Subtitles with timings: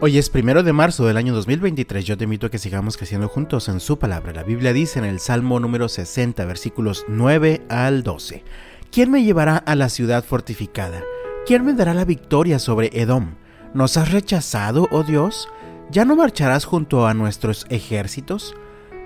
[0.00, 2.04] Hoy es primero de marzo del año 2023.
[2.04, 4.32] Yo te invito a que sigamos creciendo juntos en su palabra.
[4.32, 8.44] La Biblia dice en el Salmo número 60, versículos 9 al 12:
[8.92, 11.02] ¿Quién me llevará a la ciudad fortificada?
[11.48, 13.34] ¿Quién me dará la victoria sobre Edom?
[13.74, 15.48] ¿Nos has rechazado, oh Dios?
[15.90, 18.54] ¿Ya no marcharás junto a nuestros ejércitos?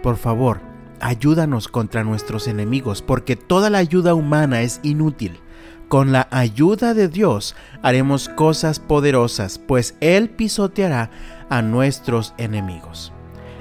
[0.03, 0.61] Por favor,
[1.01, 5.41] ayúdanos contra nuestros enemigos, porque toda la ayuda humana es inútil.
[5.89, 11.11] Con la ayuda de Dios haremos cosas poderosas, pues Él pisoteará
[11.51, 13.13] a nuestros enemigos.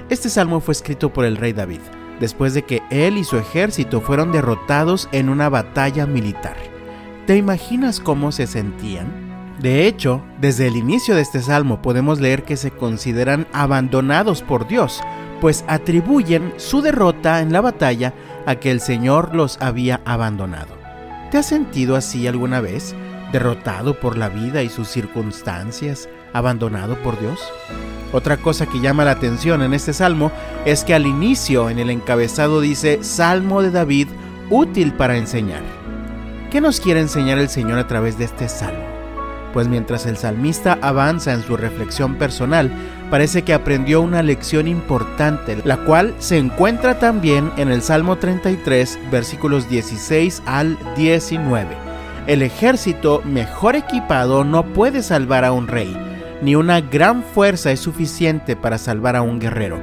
[0.08, 1.80] Este salmo fue escrito por el rey David,
[2.20, 6.56] después de que él y su ejército fueron derrotados en una batalla militar.
[7.26, 9.32] ¿Te imaginas cómo se sentían?
[9.60, 14.66] De hecho, desde el inicio de este salmo podemos leer que se consideran abandonados por
[14.66, 15.00] Dios,
[15.40, 18.12] pues atribuyen su derrota en la batalla
[18.44, 20.81] a que el Señor los había abandonado.
[21.32, 22.94] ¿Te has sentido así alguna vez?
[23.32, 26.06] ¿Derrotado por la vida y sus circunstancias?
[26.34, 27.40] ¿Abandonado por Dios?
[28.12, 30.30] Otra cosa que llama la atención en este salmo
[30.66, 34.08] es que al inicio en el encabezado dice Salmo de David
[34.50, 35.62] útil para enseñar.
[36.50, 38.91] ¿Qué nos quiere enseñar el Señor a través de este salmo?
[39.52, 42.70] Pues mientras el salmista avanza en su reflexión personal,
[43.10, 48.98] parece que aprendió una lección importante, la cual se encuentra también en el Salmo 33,
[49.10, 51.68] versículos 16 al 19.
[52.26, 55.96] El ejército mejor equipado no puede salvar a un rey,
[56.40, 59.78] ni una gran fuerza es suficiente para salvar a un guerrero.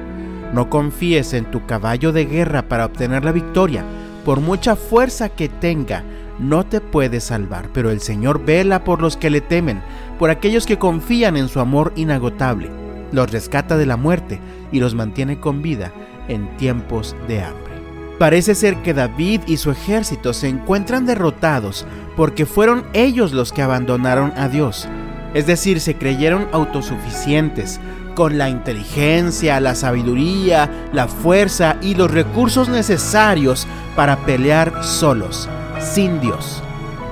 [0.52, 3.84] No confíes en tu caballo de guerra para obtener la victoria,
[4.24, 6.02] por mucha fuerza que tenga,
[6.40, 9.82] no te puede salvar, pero el Señor vela por los que le temen,
[10.18, 12.70] por aquellos que confían en su amor inagotable.
[13.12, 14.40] Los rescata de la muerte
[14.72, 15.92] y los mantiene con vida
[16.28, 17.74] en tiempos de hambre.
[18.18, 23.62] Parece ser que David y su ejército se encuentran derrotados porque fueron ellos los que
[23.62, 24.88] abandonaron a Dios.
[25.34, 27.80] Es decir, se creyeron autosuficientes,
[28.14, 35.48] con la inteligencia, la sabiduría, la fuerza y los recursos necesarios para pelear solos
[35.80, 36.62] sin Dios.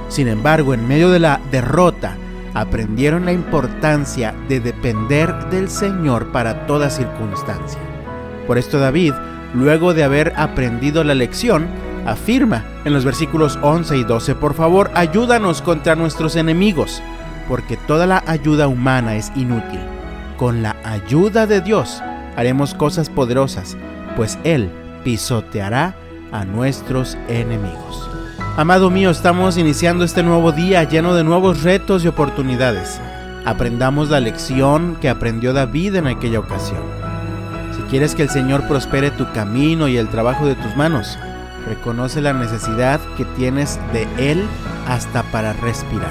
[0.09, 2.17] Sin embargo, en medio de la derrota,
[2.55, 7.81] aprendieron la importancia de depender del Señor para toda circunstancia.
[8.47, 9.12] Por esto David,
[9.55, 11.67] luego de haber aprendido la lección,
[12.06, 17.03] afirma en los versículos 11 y 12, por favor, ayúdanos contra nuestros enemigos,
[17.49, 19.81] porque toda la ayuda humana es inútil.
[20.37, 22.03] Con la ayuda de Dios
[22.37, 23.77] haremos cosas poderosas,
[24.17, 24.71] pues Él
[25.05, 25.95] pisoteará
[26.33, 28.09] a nuestros enemigos.
[28.58, 33.00] Amado mío, estamos iniciando este nuevo día lleno de nuevos retos y oportunidades.
[33.44, 36.82] Aprendamos la lección que aprendió David en aquella ocasión.
[37.76, 41.16] Si quieres que el Señor prospere tu camino y el trabajo de tus manos,
[41.69, 44.42] reconoce la necesidad que tienes de Él
[44.88, 46.10] hasta para respirar.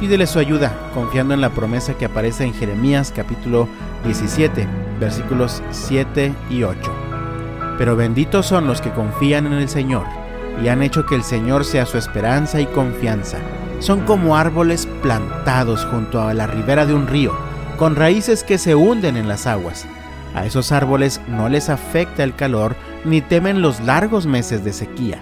[0.00, 3.68] Pídele su ayuda, confiando en la promesa que aparece en Jeremías capítulo
[4.04, 4.66] 17,
[4.98, 6.92] versículos 7 y 8.
[7.78, 10.22] Pero benditos son los que confían en el Señor
[10.62, 13.38] y han hecho que el Señor sea su esperanza y confianza.
[13.78, 17.32] Son como árboles plantados junto a la ribera de un río,
[17.78, 19.86] con raíces que se hunden en las aguas.
[20.34, 22.74] A esos árboles no les afecta el calor
[23.04, 25.18] ni temen los largos meses de sequía.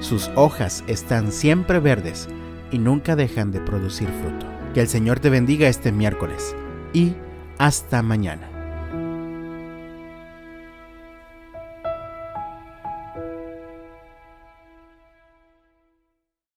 [0.00, 2.28] Sus hojas están siempre verdes
[2.70, 4.46] y nunca dejan de producir fruto.
[4.74, 6.54] Que el Señor te bendiga este miércoles
[6.92, 7.14] y
[7.58, 8.53] hasta mañana.